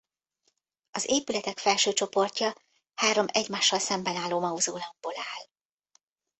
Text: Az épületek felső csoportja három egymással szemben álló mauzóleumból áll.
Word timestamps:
Az 0.91 1.05
épületek 1.09 1.57
felső 1.57 1.93
csoportja 1.93 2.53
három 2.95 3.25
egymással 3.33 3.79
szemben 3.79 4.15
álló 4.15 4.39
mauzóleumból 4.39 5.13
áll. 5.15 5.47